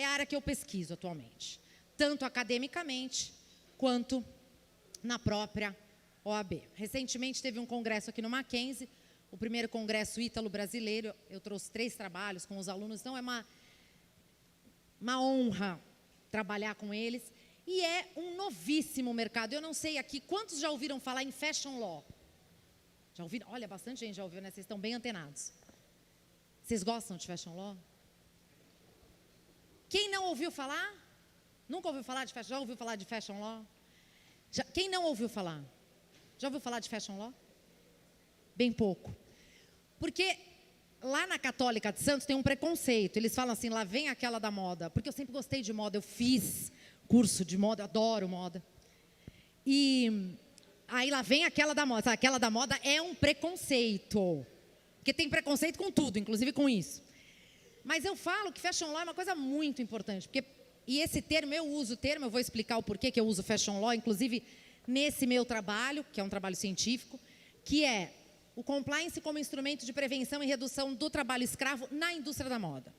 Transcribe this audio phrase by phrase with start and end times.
[0.00, 1.60] é a área que eu pesquiso atualmente,
[1.96, 3.34] tanto academicamente
[3.76, 4.24] quanto
[5.02, 5.76] na própria
[6.24, 6.62] OAB.
[6.74, 8.88] Recentemente teve um congresso aqui no Mackenzie,
[9.30, 11.12] o primeiro congresso ítalo-brasileiro.
[11.28, 13.44] Eu trouxe três trabalhos com os alunos, então é uma,
[15.00, 15.80] uma honra
[16.30, 17.32] trabalhar com eles.
[17.66, 19.52] E é um novíssimo mercado.
[19.52, 22.06] Eu não sei aqui quantos já ouviram falar em fashion law.
[23.14, 23.48] Já ouviram?
[23.50, 24.50] Olha, bastante gente já ouviu, né?
[24.50, 25.52] Vocês estão bem antenados.
[26.62, 27.76] Vocês gostam de fashion law?
[29.88, 30.94] Quem não ouviu falar?
[31.68, 32.48] Nunca ouviu falar de fashion?
[32.48, 33.66] Já ouviu falar de fashion law?
[34.50, 35.62] Já, quem não ouviu falar?
[36.38, 37.32] Já ouviu falar de fashion law?
[38.54, 39.14] Bem pouco.
[39.98, 40.38] Porque
[41.02, 43.16] lá na Católica de Santos tem um preconceito.
[43.16, 44.90] Eles falam assim, lá vem aquela da moda.
[44.90, 46.70] Porque eu sempre gostei de moda, eu fiz
[47.06, 48.62] curso de moda, adoro moda.
[49.66, 50.36] E
[50.86, 52.12] aí lá vem aquela da moda.
[52.12, 54.46] Aquela da moda é um preconceito.
[54.98, 57.02] Porque tem preconceito com tudo, inclusive com isso.
[57.88, 60.28] Mas eu falo que fashion law é uma coisa muito importante.
[60.28, 60.44] Porque,
[60.86, 63.42] e esse termo, eu uso o termo, eu vou explicar o porquê que eu uso
[63.42, 64.42] fashion law, inclusive
[64.86, 67.18] nesse meu trabalho, que é um trabalho científico,
[67.64, 68.12] que é
[68.54, 72.92] o compliance como instrumento de prevenção e redução do trabalho escravo na indústria da moda.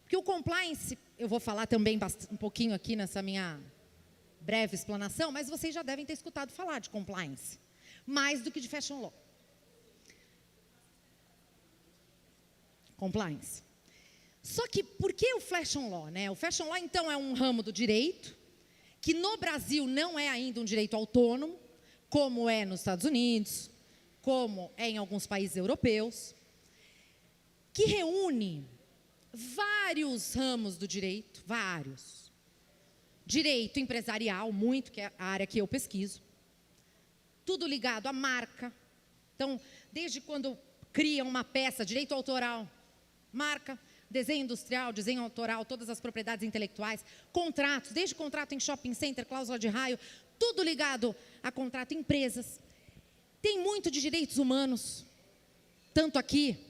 [0.00, 3.60] Porque o compliance, eu vou falar também um pouquinho aqui nessa minha
[4.40, 7.58] breve explanação, mas vocês já devem ter escutado falar de compliance,
[8.06, 9.12] mais do que de fashion law.
[12.96, 13.65] Compliance.
[14.46, 16.08] Só que por que o fashion law?
[16.08, 16.30] Né?
[16.30, 18.36] O fashion law, então, é um ramo do direito,
[19.00, 21.58] que no Brasil não é ainda um direito autônomo,
[22.08, 23.68] como é nos Estados Unidos,
[24.22, 26.32] como é em alguns países europeus,
[27.72, 28.64] que reúne
[29.34, 32.30] vários ramos do direito, vários.
[33.26, 36.22] Direito empresarial, muito, que é a área que eu pesquiso.
[37.44, 38.72] Tudo ligado à marca.
[39.34, 39.60] Então,
[39.92, 40.56] desde quando
[40.92, 42.70] cria uma peça, direito autoral,
[43.32, 43.76] marca,
[44.10, 49.58] desenho industrial, desenho autoral, todas as propriedades intelectuais, contratos, desde contrato em shopping center, cláusula
[49.58, 49.98] de raio,
[50.38, 52.60] tudo ligado a contrato em empresas.
[53.42, 55.04] Tem muito de direitos humanos,
[55.92, 56.66] tanto aqui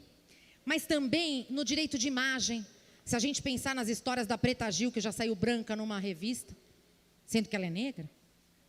[0.66, 2.66] mas também no direito de imagem.
[3.04, 6.54] Se a gente pensar nas histórias da Preta Gil, que já saiu branca numa revista,
[7.24, 8.10] sendo que ela é negra,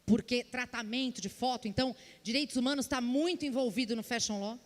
[0.05, 4.59] porque tratamento de foto, então, direitos humanos está muito envolvido no fashion law.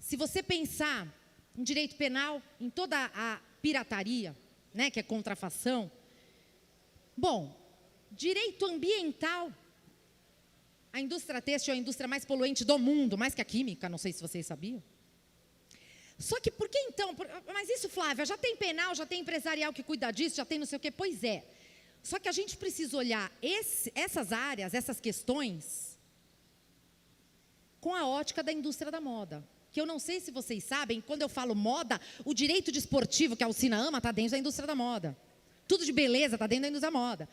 [0.00, 1.06] Se você pensar
[1.56, 4.36] em direito penal, em toda a pirataria,
[4.72, 5.90] né, que é contrafação,
[7.16, 7.56] bom,
[8.10, 9.52] direito ambiental,
[10.92, 13.98] a indústria têxtil é a indústria mais poluente do mundo, mais que a química, não
[13.98, 14.82] sei se vocês sabiam.
[16.18, 17.14] Só que por que então?
[17.46, 20.66] Mas isso, Flávia, já tem penal, já tem empresarial que cuida disso, já tem não
[20.66, 20.90] sei o quê.
[20.90, 21.44] Pois é.
[22.02, 25.98] Só que a gente precisa olhar esse, essas áreas, essas questões,
[27.80, 29.44] com a ótica da indústria da moda.
[29.74, 33.42] Que eu não sei se vocês sabem, quando eu falo moda, o direito desportivo que
[33.42, 35.18] a Alcina ama está dentro da indústria da moda.
[35.66, 37.28] Tudo de beleza está dentro da indústria da moda.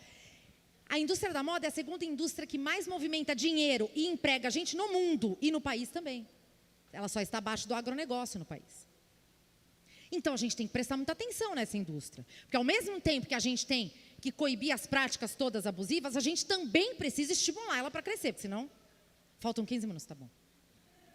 [0.90, 4.76] A indústria da moda é a segunda indústria que mais movimenta dinheiro e emprega gente
[4.76, 6.28] no mundo e no país também.
[6.92, 8.88] Ela só está abaixo do agronegócio no país.
[10.12, 12.26] Então a gente tem que prestar muita atenção nessa indústria.
[12.42, 16.20] Porque ao mesmo tempo que a gente tem que coibir as práticas todas abusivas, a
[16.20, 18.68] gente também precisa estimular ela para crescer, porque senão.
[19.40, 20.28] Faltam 15 minutos, tá bom.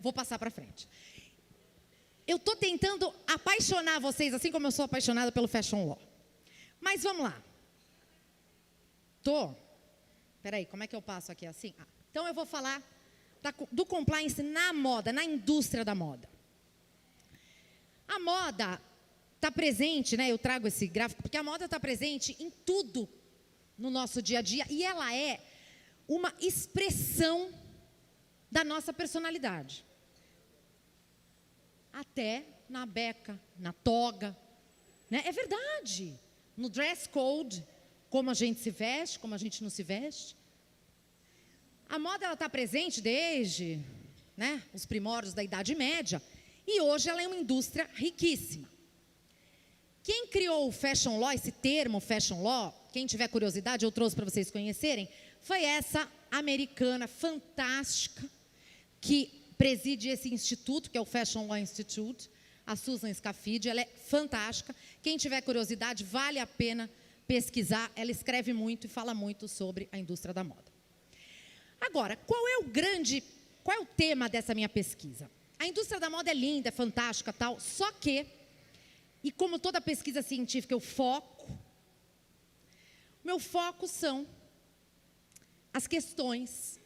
[0.00, 0.88] Vou passar para frente.
[2.26, 5.98] Eu estou tentando apaixonar vocês, assim como eu sou apaixonada pelo fashion law.
[6.80, 7.42] Mas vamos lá.
[9.22, 9.54] Tô.
[10.42, 11.72] Peraí, como é que eu passo aqui assim?
[11.78, 12.82] Ah, então eu vou falar
[13.42, 16.28] da, do compliance na moda, na indústria da moda.
[18.08, 18.80] A moda
[19.36, 20.30] está presente, né?
[20.30, 23.08] Eu trago esse gráfico, porque a moda está presente em tudo
[23.78, 25.40] no nosso dia a dia e ela é
[26.08, 27.52] uma expressão
[28.50, 29.84] da nossa personalidade.
[31.96, 34.36] Até na beca, na toga.
[35.10, 35.22] Né?
[35.24, 36.12] É verdade.
[36.54, 37.64] No dress code,
[38.10, 40.36] como a gente se veste, como a gente não se veste.
[41.88, 43.80] A moda está presente desde
[44.36, 46.20] né, os primórdios da Idade Média
[46.66, 48.68] e hoje ela é uma indústria riquíssima.
[50.02, 54.26] Quem criou o fashion law, esse termo fashion law, quem tiver curiosidade, eu trouxe para
[54.26, 55.08] vocês conhecerem,
[55.40, 58.28] foi essa americana fantástica
[59.00, 62.30] que preside esse instituto, que é o Fashion Law Institute,
[62.66, 64.74] a Susan Scafidi, ela é fantástica.
[65.02, 66.90] Quem tiver curiosidade, vale a pena
[67.26, 67.90] pesquisar.
[67.94, 70.72] Ela escreve muito e fala muito sobre a indústria da moda.
[71.80, 73.22] Agora, qual é o grande,
[73.62, 75.30] qual é o tema dessa minha pesquisa?
[75.58, 78.26] A indústria da moda é linda, é fantástica, tal, só que,
[79.22, 81.46] e como toda pesquisa científica, o foco,
[83.24, 84.26] meu foco são
[85.72, 86.80] as questões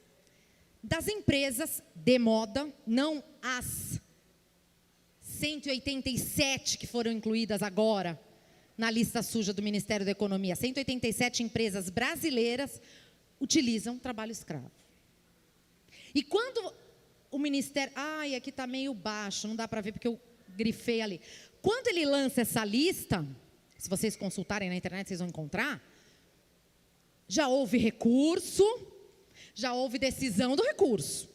[0.82, 4.00] das empresas de moda, não as
[5.20, 8.20] 187 que foram incluídas agora
[8.76, 10.56] na lista suja do Ministério da Economia.
[10.56, 12.80] 187 empresas brasileiras
[13.40, 14.70] utilizam trabalho escravo.
[16.14, 16.74] E quando
[17.30, 17.92] o Ministério.
[17.94, 21.20] Ai, aqui está meio baixo, não dá para ver porque eu grifei ali.
[21.62, 23.26] Quando ele lança essa lista,
[23.78, 25.82] se vocês consultarem na internet, vocês vão encontrar.
[27.28, 28.64] Já houve recurso,
[29.54, 31.28] já houve decisão do recurso.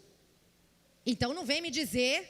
[1.06, 2.28] Então não vem me dizer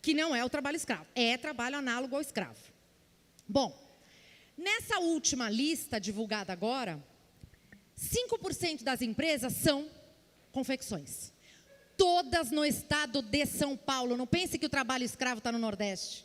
[0.00, 1.06] que não é o trabalho escravo.
[1.14, 2.60] É trabalho análogo ao escravo.
[3.48, 3.74] Bom,
[4.56, 7.02] nessa última lista divulgada agora,
[7.98, 9.88] 5% das empresas são
[10.52, 11.32] confecções.
[11.96, 14.16] Todas no estado de São Paulo.
[14.16, 16.24] Não pense que o trabalho escravo está no Nordeste.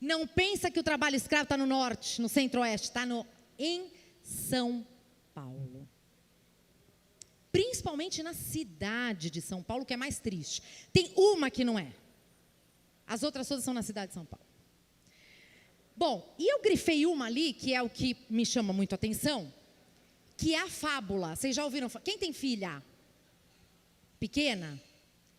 [0.00, 2.88] Não pensa que o trabalho escravo está no Norte, no Centro-Oeste.
[2.88, 3.24] Está no,
[3.58, 3.92] em
[4.22, 4.84] São
[5.32, 5.71] Paulo.
[7.52, 10.62] Principalmente na cidade de São Paulo, que é mais triste.
[10.90, 11.92] Tem uma que não é.
[13.06, 14.46] As outras todas são na cidade de São Paulo.
[15.94, 19.52] Bom, e eu grifei uma ali, que é o que me chama muito a atenção,
[20.36, 21.36] que é a fábula.
[21.36, 21.90] Vocês já ouviram?
[22.02, 22.82] Quem tem filha
[24.18, 24.80] pequena?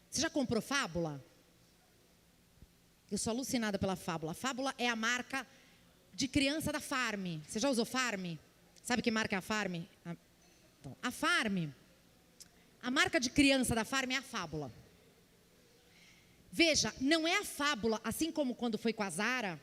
[0.09, 1.23] Você já comprou fábula?
[3.09, 4.33] Eu sou alucinada pela fábula.
[4.33, 5.45] A fábula é a marca
[6.13, 7.39] de criança da Farm.
[7.47, 8.37] Você já usou Farm?
[8.83, 9.83] Sabe que marca é a Farm?
[10.05, 10.15] A,
[10.79, 11.69] então, a Farm,
[12.83, 14.69] a marca de criança da Farm é a fábula.
[16.51, 19.59] Veja, não é a fábula, assim como quando foi com a Zara,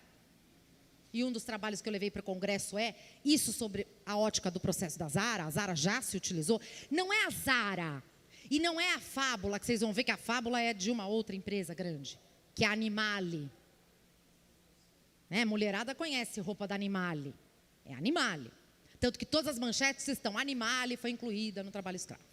[1.12, 4.50] e um dos trabalhos que eu levei para o Congresso é isso sobre a ótica
[4.50, 6.60] do processo da Zara, a Zara já se utilizou.
[6.90, 8.02] Não é a Zara,
[8.50, 11.06] e não é a fábula, que vocês vão ver que a fábula é de uma
[11.06, 12.18] outra empresa grande,
[12.54, 13.50] que é a Animale.
[15.28, 15.44] Né?
[15.44, 17.34] Mulherada conhece roupa da Animale.
[17.84, 18.50] É Animale.
[18.98, 22.30] Tanto que todas as manchetes estão Animale foi incluída no trabalho escravo.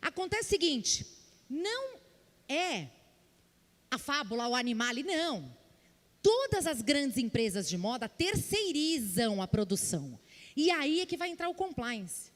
[0.00, 1.06] Acontece o seguinte,
[1.48, 1.98] não
[2.48, 2.88] é
[3.90, 5.56] a fábula, o Animale, não.
[6.22, 10.18] Todas as grandes empresas de moda terceirizam a produção.
[10.56, 12.30] E aí é que vai entrar o compliance.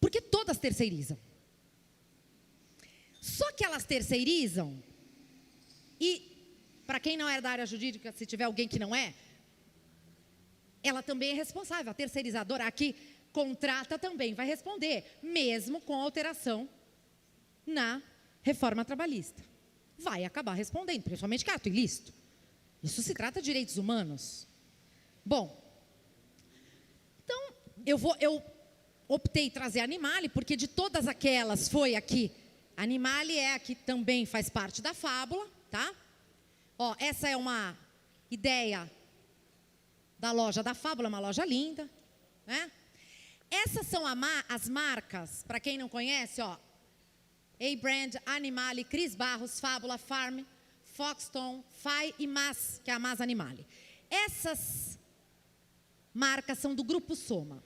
[0.00, 1.18] Porque todas terceirizam.
[3.20, 4.80] Só que elas terceirizam,
[6.00, 6.36] e
[6.86, 9.14] para quem não é da área jurídica, se tiver alguém que não é,
[10.82, 11.90] ela também é responsável.
[11.90, 12.94] A terceirizadora aqui
[13.32, 16.68] contrata também vai responder, mesmo com alteração
[17.66, 18.00] na
[18.42, 19.42] reforma trabalhista.
[19.98, 22.12] Vai acabar respondendo, principalmente que ato ilícito.
[22.82, 24.46] Isso se trata de direitos humanos.
[25.24, 25.60] Bom,
[27.24, 27.54] então
[27.84, 28.42] eu vou, eu
[29.08, 32.30] optei trazer Animale porque de todas aquelas foi aqui.
[32.76, 35.92] Animale é aqui também faz parte da fábula, tá?
[36.78, 37.76] Ó, essa é uma
[38.30, 38.90] ideia
[40.18, 41.88] da loja da fábula, uma loja linda,
[42.46, 42.70] né?
[43.50, 44.02] Essas são
[44.48, 46.56] as marcas, para quem não conhece, ó.
[47.60, 50.40] A-Brand, Animale, Cris Barros, Fábula, Farm,
[50.84, 53.66] Foxton, FAI e MAS, que é a MAS Animale.
[54.10, 54.98] Essas
[56.12, 57.62] marcas são do grupo Soma.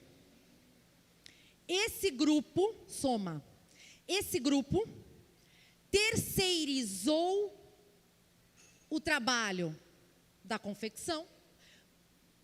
[1.67, 3.43] Esse grupo, Soma,
[4.07, 4.85] esse grupo
[5.89, 7.57] terceirizou
[8.89, 9.77] o trabalho
[10.43, 11.25] da confecção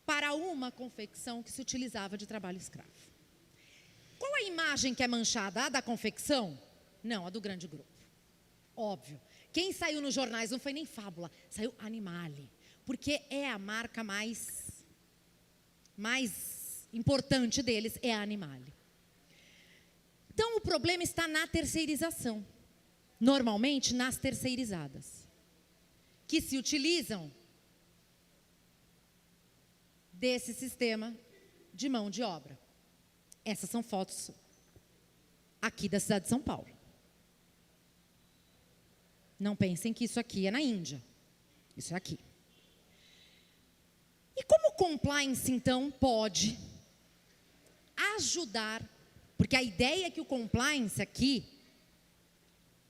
[0.06, 2.90] para uma confecção que se utilizava de trabalho escravo.
[4.18, 5.66] Qual a imagem que é manchada?
[5.66, 6.58] A da confecção?
[7.08, 7.98] Não, a do grande grupo.
[8.76, 9.20] Óbvio.
[9.52, 12.50] Quem saiu nos jornais não foi nem fábula, saiu Animale,
[12.86, 14.68] porque é a marca mais
[15.96, 18.74] mais importante deles é a Animale.
[20.32, 22.46] Então o problema está na terceirização.
[23.20, 25.28] Normalmente nas terceirizadas,
[26.28, 27.34] que se utilizam
[30.14, 31.18] desse sistema
[31.74, 32.60] de mão de obra.
[33.44, 34.30] Essas são fotos
[35.60, 36.77] aqui da cidade de São Paulo.
[39.40, 41.02] Não pensem que isso aqui é na Índia.
[41.76, 42.18] Isso é aqui.
[44.36, 46.58] E como o compliance, então, pode
[48.16, 48.88] ajudar?
[49.38, 51.46] Porque a ideia é que o compliance aqui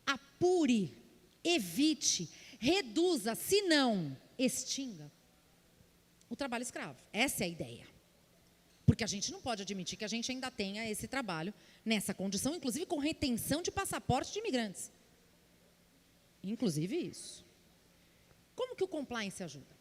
[0.06, 0.98] apure,
[1.44, 5.12] evite, reduza, se não extinga
[6.30, 6.98] o trabalho escravo.
[7.12, 7.88] Essa é a ideia.
[8.86, 12.56] Porque a gente não pode admitir que a gente ainda tenha esse trabalho nessa condição,
[12.56, 14.92] inclusive com retenção de passaporte de imigrantes.
[16.52, 17.46] Inclusive isso.
[18.56, 19.76] Como que o compliance ajuda?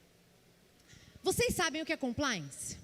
[1.22, 2.78] Vocês sabem o que é compliance?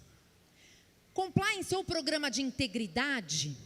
[1.13, 3.57] Compliance ou programa de integridade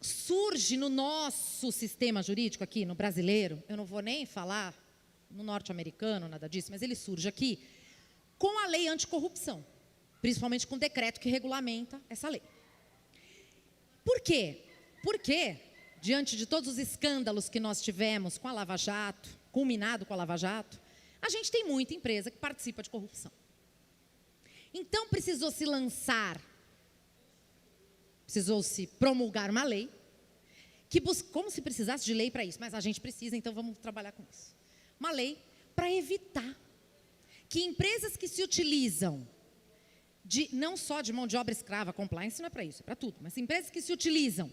[0.00, 3.62] surge no nosso sistema jurídico aqui, no brasileiro.
[3.68, 4.74] Eu não vou nem falar
[5.30, 7.64] no norte-americano, nada disso, mas ele surge aqui
[8.36, 9.64] com a lei anticorrupção,
[10.20, 12.42] principalmente com o decreto que regulamenta essa lei.
[14.04, 14.62] Por quê?
[15.02, 15.56] Porque
[16.04, 20.16] diante de todos os escândalos que nós tivemos com a Lava Jato, culminado com a
[20.18, 20.78] Lava Jato,
[21.22, 23.32] a gente tem muita empresa que participa de corrupção.
[25.08, 26.38] precisou se lançar,
[28.26, 29.88] precisou se promulgar uma lei,
[30.90, 31.00] que
[31.32, 34.22] como se precisasse de lei para isso, mas a gente precisa, então vamos trabalhar com
[34.30, 34.54] isso.
[35.00, 35.38] Uma lei
[35.74, 36.54] para evitar
[37.48, 39.26] que empresas que se utilizam
[40.22, 42.94] de não só de mão de obra escrava, compliance não é para isso, é para
[42.94, 44.52] tudo, mas empresas que se utilizam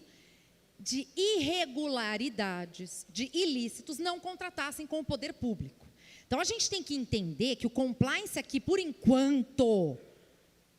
[0.82, 5.86] de irregularidades, de ilícitos, não contratassem com o poder público.
[6.26, 9.96] Então a gente tem que entender que o compliance aqui, por enquanto,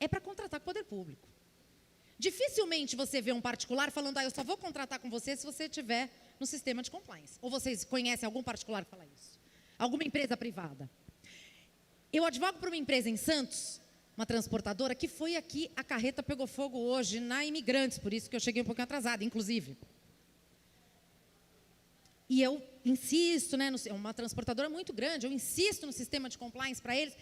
[0.02, 1.26] é para contratar com o poder público.
[2.20, 5.66] Dificilmente você vê um particular falando, ah, eu só vou contratar com você se você
[5.66, 7.38] estiver no sistema de compliance.
[7.42, 9.40] Ou vocês conhecem algum particular que fala isso?
[9.80, 10.90] Alguma empresa privada?
[12.12, 13.80] Eu advogo para uma empresa em Santos,
[14.18, 18.36] uma transportadora, que foi aqui, a carreta pegou fogo hoje na Imigrantes, por isso que
[18.36, 19.78] eu cheguei um pouquinho atrasada, inclusive.
[22.30, 26.82] E eu insisto, né, é uma transportadora muito grande, eu insisto no sistema de compliance
[26.82, 27.16] para eles.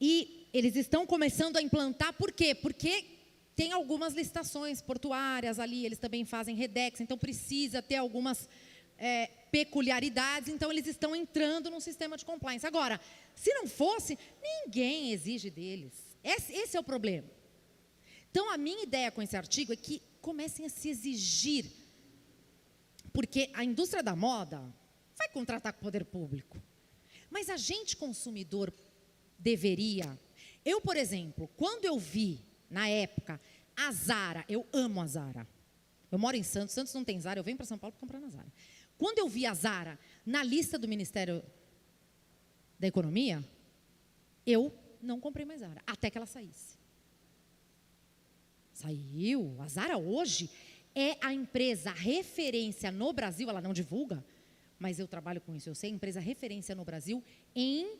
[0.00, 2.54] E eles estão começando a implantar, por quê?
[2.54, 3.04] Porque
[3.54, 8.48] tem algumas licitações portuárias ali, eles também fazem redex, então precisa ter algumas
[8.98, 12.66] é, peculiaridades, então eles estão entrando num sistema de compliance.
[12.66, 13.00] Agora,
[13.34, 15.92] se não fosse, ninguém exige deles.
[16.22, 17.28] Esse, esse é o problema.
[18.30, 21.64] Então, a minha ideia com esse artigo é que comecem a se exigir,
[23.16, 24.62] porque a indústria da moda
[25.16, 26.62] vai contratar com o poder público,
[27.30, 28.70] mas a gente consumidor
[29.38, 30.20] deveria.
[30.62, 33.40] Eu, por exemplo, quando eu vi na época
[33.74, 35.48] a Zara, eu amo a Zara.
[36.12, 38.20] Eu moro em Santos, Santos não tem Zara, eu venho para São Paulo para comprar
[38.20, 38.52] na Zara.
[38.98, 41.42] Quando eu vi a Zara na lista do Ministério
[42.78, 43.42] da Economia,
[44.46, 44.70] eu
[45.00, 46.76] não comprei mais Zara, até que ela saísse.
[48.74, 49.56] Saiu.
[49.58, 50.50] A Zara hoje
[50.96, 54.24] é a empresa referência no Brasil, ela não divulga,
[54.78, 57.22] mas eu trabalho com isso, eu sei, empresa referência no Brasil
[57.54, 57.98] em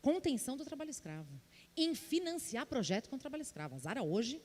[0.00, 1.28] contenção do trabalho escravo,
[1.76, 3.74] em financiar projetos com trabalho escravo.
[3.74, 4.40] A Zara hoje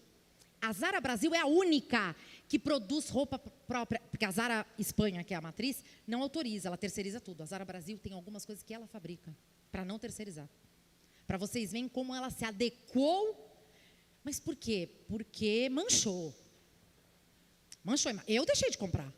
[0.61, 2.15] a Zara Brasil é a única
[2.47, 6.77] que produz roupa própria, porque a Zara Espanha, que é a matriz, não autoriza, ela
[6.77, 7.41] terceiriza tudo.
[7.41, 9.35] A Zara Brasil tem algumas coisas que ela fabrica,
[9.71, 10.47] para não terceirizar.
[11.25, 13.47] Para vocês verem como ela se adequou.
[14.23, 14.87] Mas por quê?
[15.07, 16.31] Porque manchou.
[17.83, 18.11] Manchou.
[18.27, 19.11] Eu deixei de comprar.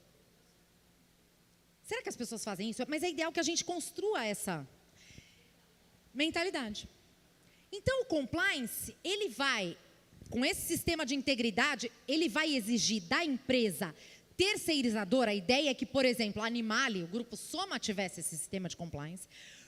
[1.83, 2.83] Será que as pessoas fazem isso?
[2.87, 4.67] Mas é ideal que a gente construa essa
[6.13, 6.87] mentalidade.
[7.71, 9.77] Então, o compliance, ele vai
[10.29, 13.93] com esse sistema de integridade, ele vai exigir da empresa
[14.35, 18.67] terceirizadora, a ideia é que, por exemplo, a Animale, o grupo Soma tivesse esse sistema
[18.67, 19.27] de compliance,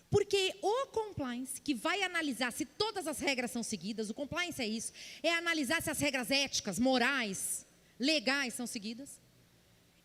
[0.09, 4.67] porque o compliance, que vai analisar se todas as regras são seguidas, o compliance é
[4.67, 7.65] isso, é analisar se as regras éticas, morais,
[7.99, 9.19] legais são seguidas.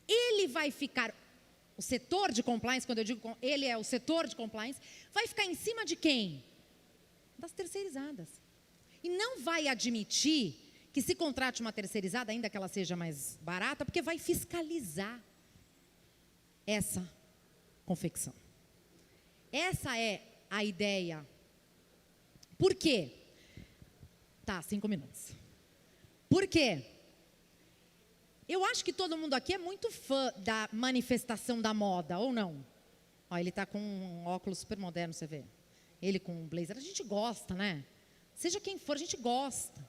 [0.09, 1.14] Ele vai ficar,
[1.76, 4.80] o setor de compliance, quando eu digo ele é o setor de compliance,
[5.12, 6.44] vai ficar em cima de quem?
[7.38, 8.28] Das terceirizadas
[9.02, 10.54] e não vai admitir
[10.92, 15.23] que se contrate uma terceirizada, ainda que ela seja mais barata, porque vai fiscalizar
[16.66, 17.09] essa
[17.87, 18.35] confecção.
[19.52, 21.26] Essa é a ideia.
[22.59, 23.12] Por quê?
[24.44, 25.32] Tá, cinco minutos.
[26.28, 26.85] Por quê?
[28.52, 32.66] Eu acho que todo mundo aqui é muito fã da manifestação da moda, ou não?
[33.30, 35.45] Ó, ele está com um óculos super moderno, você vê.
[36.02, 36.76] Ele com um blazer.
[36.76, 37.85] A gente gosta, né?
[38.35, 39.88] Seja quem for, a gente gosta.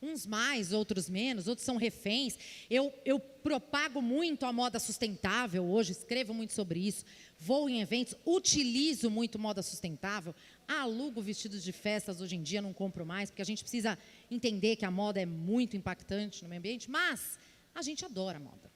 [0.00, 2.38] Uns mais, outros menos, outros são reféns.
[2.70, 7.04] Eu, eu propago muito a moda sustentável hoje, escrevo muito sobre isso.
[7.36, 10.32] Vou em eventos, utilizo muito moda sustentável.
[10.68, 13.98] Alugo vestidos de festas hoje em dia, não compro mais, porque a gente precisa
[14.30, 17.36] entender que a moda é muito impactante no meio ambiente, mas
[17.76, 18.72] a gente adora moda.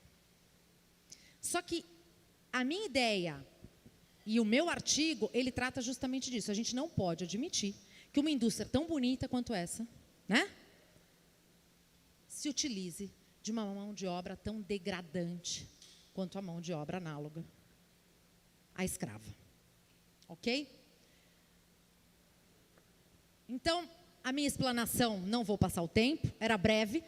[1.41, 1.85] Só que
[2.53, 3.45] a minha ideia
[4.27, 6.51] e o meu artigo, ele trata justamente disso.
[6.51, 7.75] A gente não pode admitir
[8.13, 9.89] que uma indústria tão bonita quanto essa,
[10.29, 10.49] né?
[12.29, 13.11] Se utilize
[13.43, 15.67] de uma mão de obra tão degradante
[16.13, 17.43] quanto a mão de obra análoga
[18.75, 19.35] à escrava.
[20.29, 20.69] Ok?
[23.49, 23.89] Então,
[24.23, 27.03] a minha explanação, não vou passar o tempo, era breve.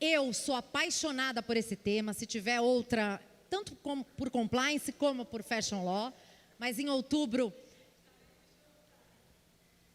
[0.00, 2.12] Eu sou apaixonada por esse tema.
[2.14, 6.12] Se tiver outra, tanto como por compliance como por fashion law,
[6.58, 7.52] mas em outubro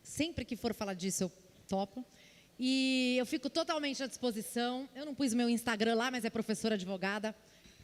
[0.05, 1.31] Sempre que for falar disso, eu
[1.67, 2.05] topo.
[2.59, 4.87] E eu fico totalmente à disposição.
[4.95, 7.35] Eu não pus meu Instagram lá, mas é professora advogada.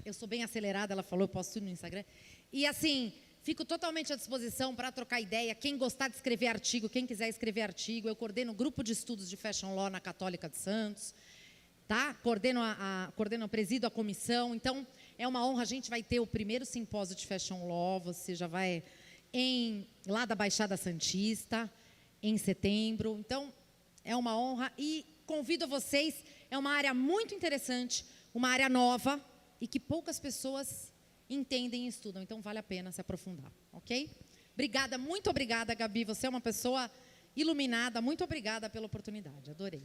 [0.06, 2.06] Eu sou bem acelerada, ela falou, eu posto tudo no Instagram.
[2.54, 3.12] E assim,
[3.42, 5.54] fico totalmente à disposição para trocar ideia.
[5.56, 9.28] Quem gostar de escrever artigo, quem quiser escrever artigo, eu coordeno o grupo de estudos
[9.28, 11.16] de Fashion Law na Católica de Santos.
[11.92, 12.14] Tá?
[12.14, 14.56] Coordeno, a, a, coordeno, presido a comissão.
[14.56, 15.64] Então, é uma honra.
[15.64, 18.00] A gente vai ter o primeiro simpósio de Fashion Law.
[18.00, 18.82] Você já vai
[19.34, 21.70] em lá da Baixada Santista
[22.24, 23.18] em setembro.
[23.20, 23.52] Então,
[24.06, 29.20] É uma honra e convido vocês, é uma área muito interessante, uma área nova
[29.60, 30.94] e que poucas pessoas
[31.30, 34.10] entendem e estudam, então vale a pena se aprofundar, ok?
[34.54, 36.06] Obrigada, muito obrigada, Gabi.
[36.06, 36.90] Você é uma pessoa
[37.36, 38.02] iluminada.
[38.02, 39.50] Muito obrigada pela oportunidade.
[39.50, 39.84] Adorei.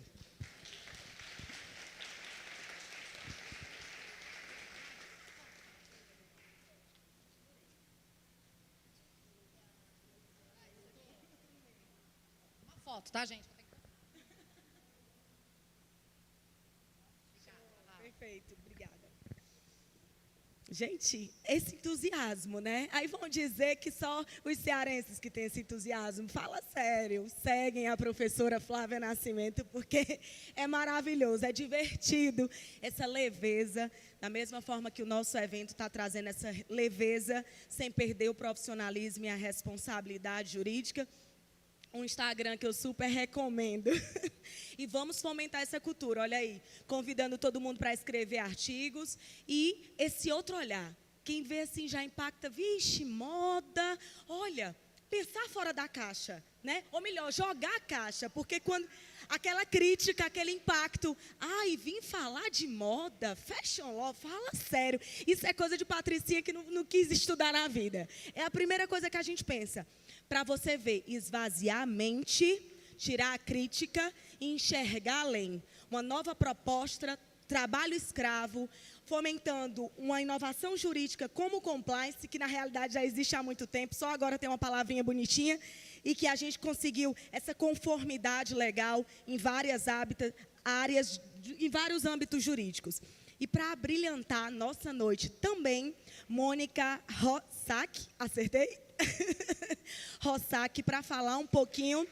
[12.95, 13.46] Uma foto, tá, gente?
[18.00, 18.92] Perfeito, obrigada.
[20.68, 22.88] Gente, esse entusiasmo, né?
[22.92, 26.28] Aí vão dizer que só os cearenses que têm esse entusiasmo.
[26.28, 30.18] Fala sério, seguem a professora Flávia Nascimento, porque
[30.56, 32.50] é maravilhoso, é divertido,
[32.82, 33.90] essa leveza.
[34.20, 39.24] Da mesma forma que o nosso evento está trazendo essa leveza, sem perder o profissionalismo
[39.24, 41.06] e a responsabilidade jurídica
[41.96, 43.90] um Instagram que eu super recomendo.
[44.78, 50.30] e vamos fomentar essa cultura, olha aí, convidando todo mundo para escrever artigos e esse
[50.30, 50.94] outro olhar.
[51.24, 53.98] Quem vê assim já impacta, vixe, moda.
[54.28, 54.76] Olha,
[55.10, 56.82] pensar fora da caixa, né?
[56.90, 58.86] Ou melhor, jogar a caixa, porque quando
[59.28, 65.00] aquela crítica, aquele impacto, ai, vim falar de moda, fashion law, fala sério.
[65.24, 68.08] Isso é coisa de Patricinha que não, não quis estudar na vida.
[68.34, 69.86] É a primeira coisa que a gente pensa
[70.28, 72.60] para você ver, esvaziar a mente,
[72.98, 75.62] tirar a crítica e enxergar além.
[75.88, 78.68] Uma nova proposta, trabalho escravo,
[79.06, 84.10] fomentando uma inovação jurídica como compliance, que na realidade já existe há muito tempo, só
[84.10, 85.58] agora tem uma palavrinha bonitinha,
[86.04, 90.34] e que a gente conseguiu essa conformidade legal em várias hábitat,
[90.64, 91.20] áreas,
[91.58, 93.00] em vários âmbitos jurídicos.
[93.38, 95.94] E para brilhantar nossa noite também,
[96.28, 98.78] Mônica Rossack, acertei?
[100.20, 102.06] Rossack para falar um pouquinho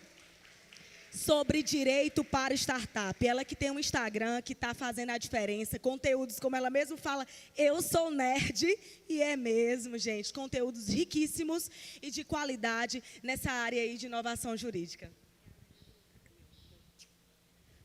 [1.15, 3.25] sobre direito para startup.
[3.25, 7.25] Ela que tem um Instagram que está fazendo a diferença, conteúdos, como ela mesma fala,
[7.57, 8.67] eu sou nerd,
[9.09, 11.71] e é mesmo, gente, conteúdos riquíssimos
[12.03, 15.11] e de qualidade nessa área aí de inovação jurídica.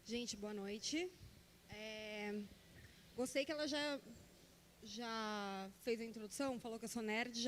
[0.04, 1.08] Gente, boa noite.
[1.70, 2.34] É,
[3.16, 4.00] gostei que ela já,
[4.82, 7.48] já fez a introdução, falou que eu sou nerd, já